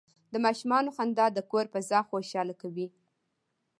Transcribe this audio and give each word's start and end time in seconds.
د 0.33 0.35
ماشومانو 0.45 0.89
خندا 0.97 1.25
د 1.33 1.39
کور 1.51 1.65
فضا 1.73 1.99
خوشحاله 2.09 2.53
کوي. 2.61 2.87